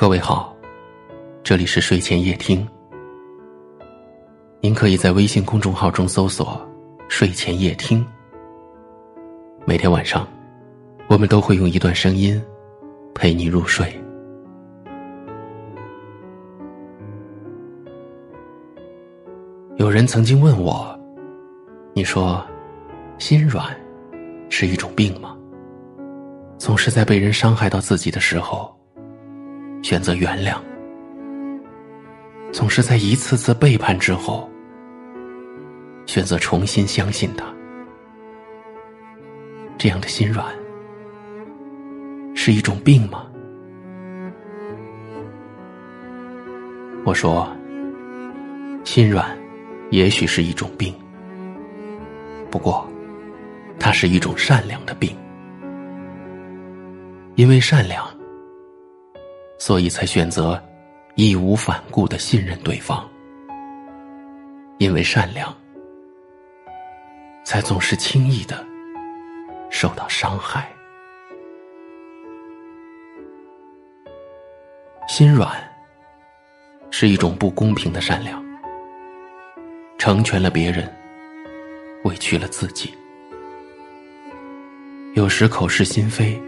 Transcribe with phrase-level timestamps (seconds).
[0.00, 0.56] 各位好，
[1.42, 2.66] 这里是睡前夜听。
[4.62, 6.58] 您可以在微信公众号中搜索
[7.10, 8.02] “睡前夜听”。
[9.66, 10.26] 每天晚上，
[11.06, 12.42] 我们都会用一段声音
[13.14, 13.94] 陪你入睡。
[19.76, 20.98] 有人曾经问我
[21.92, 22.42] ：“你说，
[23.18, 23.78] 心软
[24.48, 25.36] 是一种病吗？
[26.56, 28.74] 总是在被人伤害到自己的时候，
[29.82, 30.56] 选择原谅；
[32.52, 34.50] 总是在一次次背叛之后，
[36.06, 37.44] 选择重新相信他。
[39.78, 40.44] 这样的心软
[42.34, 43.26] 是一种病吗？”
[47.04, 47.48] 我说
[48.84, 49.26] ：“心软。”
[49.90, 50.94] 也许是一种病，
[52.48, 52.88] 不过，
[53.76, 55.16] 它是一种善良的病。
[57.34, 58.08] 因为善良，
[59.60, 60.60] 所以才选择
[61.16, 63.06] 义无反顾的信任对方；
[64.78, 65.54] 因为善良，
[67.44, 68.66] 才总是轻易的
[69.70, 70.66] 受到伤害。
[75.06, 75.52] 心软
[76.90, 78.42] 是一种不公平的善良。
[79.98, 80.90] 成全了别人，
[82.04, 82.94] 委屈了自己。
[85.12, 86.40] 有时口是心非，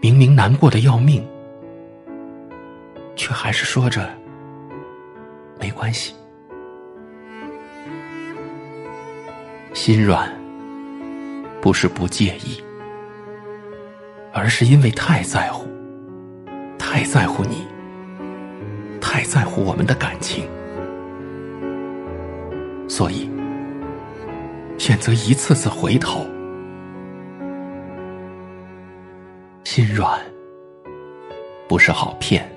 [0.00, 1.22] 明明难过的要命，
[3.16, 4.08] 却还是说着
[5.58, 6.14] 没关系。
[9.72, 10.30] 心软
[11.60, 12.62] 不是不介意，
[14.32, 15.66] 而是因为太在乎，
[16.78, 17.66] 太在乎你，
[19.00, 20.48] 太在乎我们的感情。
[22.88, 23.30] 所以，
[24.76, 26.26] 选择一次次回头，
[29.64, 30.20] 心软
[31.68, 32.50] 不是好骗，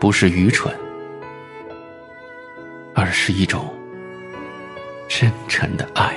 [0.00, 0.74] 不是愚蠢，
[2.94, 3.74] 而是一种
[5.08, 6.16] 深沉的爱。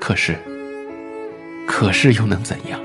[0.00, 0.36] 可是，
[1.66, 2.80] 可是又能怎样？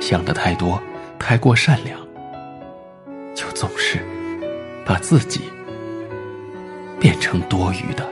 [0.00, 0.82] 想的太多，
[1.18, 2.00] 太过善良，
[3.34, 3.98] 就总是
[4.84, 5.42] 把自己。
[6.98, 8.10] 变成多余的。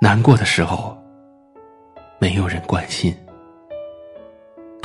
[0.00, 0.98] 难过的时候，
[2.18, 3.14] 没有人关心；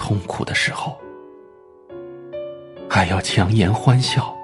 [0.02, 0.98] 痛苦的时候，
[2.90, 4.36] 还要强颜欢笑，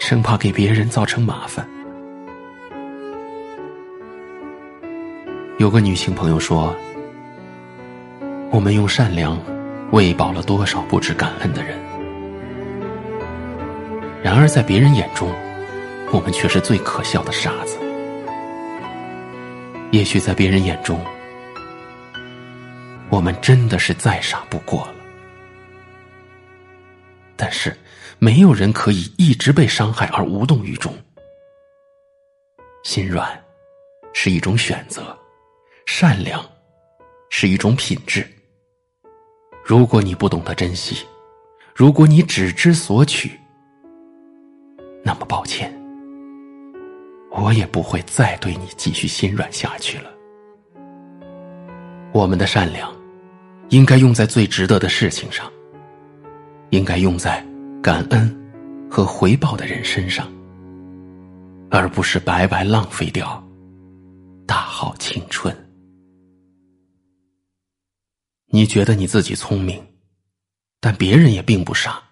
[0.00, 1.64] 生怕给别人造成麻烦。
[5.58, 6.74] 有个女性朋友说
[8.50, 9.38] ：“我们用善良
[9.92, 11.78] 喂饱了多少不知感恩的人。”
[14.24, 15.30] 然而，在别人眼中，
[16.12, 17.78] 我们却是最可笑的傻子。
[19.92, 21.00] 也许在别人眼中，
[23.10, 24.94] 我们真的是再傻不过了。
[27.36, 27.76] 但是，
[28.18, 30.92] 没有人可以一直被伤害而无动于衷。
[32.82, 33.28] 心软
[34.12, 35.16] 是一种选择，
[35.86, 36.44] 善良
[37.30, 38.26] 是一种品质。
[39.64, 41.06] 如果你不懂得珍惜，
[41.74, 43.38] 如果你只知索取，
[45.04, 45.72] 那么抱歉，
[47.30, 50.10] 我也不会再对你继续心软下去了。
[52.12, 52.90] 我们的善良，
[53.70, 55.50] 应该用在最值得的事情上，
[56.70, 57.44] 应该用在
[57.82, 60.26] 感恩和回报的人身上，
[61.70, 63.42] 而不是白白浪费掉
[64.46, 65.54] 大好青春。
[68.46, 69.86] 你觉得你自己聪明，
[70.80, 72.02] 但别人也并不傻，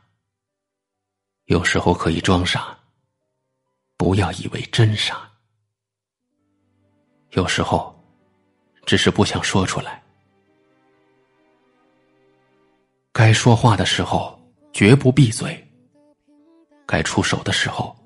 [1.47, 2.77] 有时候可以装傻。
[3.97, 5.27] 不要以为真傻，
[7.31, 7.99] 有时候
[8.85, 10.03] 只是不想说出来。
[13.19, 14.39] 该说话的时候
[14.75, 15.67] 绝不闭嘴，
[16.85, 17.97] 该出手的时候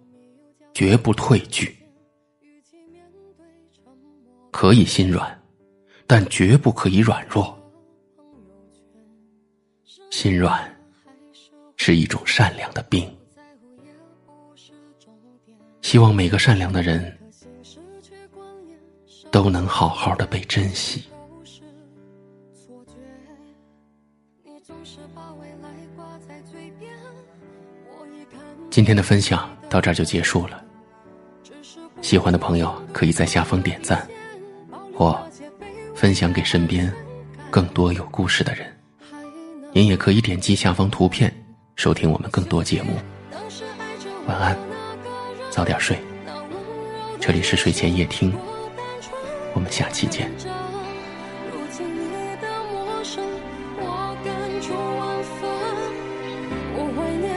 [0.73, 1.77] 绝不退拒。
[4.53, 5.43] 可以心软，
[6.07, 7.59] 但绝不可以软弱。
[10.11, 10.81] 心软
[11.77, 13.13] 是一种善良的病。
[15.83, 17.19] 希望每个善良的人
[19.33, 21.03] 都能好好的被珍惜。
[28.71, 30.63] 今天的分享到这儿就结束了。
[32.01, 34.09] 喜欢的朋友可以在下方点赞，
[34.95, 35.21] 或
[35.95, 36.91] 分享给身边
[37.51, 38.65] 更多有故事的人。
[39.73, 41.35] 您也可以点击下方图片
[41.75, 42.93] 收听我们更多节目。
[44.27, 44.57] 晚安。
[45.51, 45.99] 早点睡，
[47.21, 48.33] 这里是睡前夜听，
[49.53, 50.31] 我们下期见。
[56.73, 57.29] 我怀念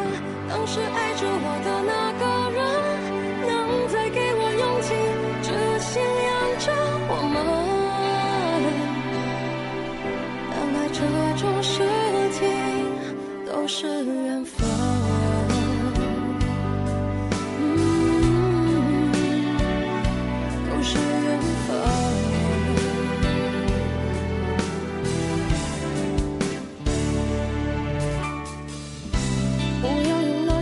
[0.47, 1.02] 当时爱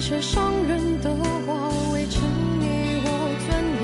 [0.02, 2.24] 些伤人的话，围成
[2.60, 2.66] 你
[3.06, 3.08] 我
[3.46, 3.50] 尊
[3.82, 3.84] 严。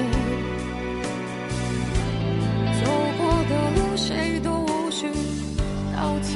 [2.82, 2.82] 走
[3.20, 5.06] 过的路，谁都无需
[5.96, 6.28] 道歉。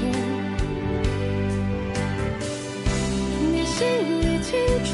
[3.51, 3.81] 你心
[4.21, 4.49] 里清
[4.85, 4.91] 楚，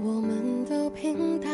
[0.00, 1.50] 我们的平淡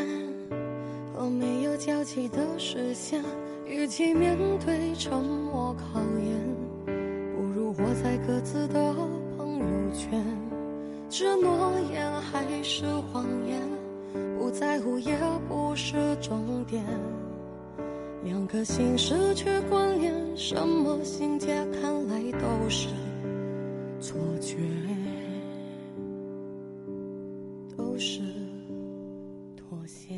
[1.15, 3.25] 和没有交集的视线，
[3.67, 6.95] 与其面对沉默考验，
[7.35, 8.95] 不如活在各自的
[9.39, 9.65] 朋友
[9.95, 10.23] 圈。
[11.09, 13.63] 这诺言还是谎言，
[14.39, 15.17] 不在乎也
[15.49, 16.85] 不是终点。
[18.25, 21.49] 两颗心失去关联，什么心结？
[21.81, 22.89] 看来都是
[24.01, 24.57] 错觉，
[27.75, 28.34] 都是。
[29.87, 30.14] você.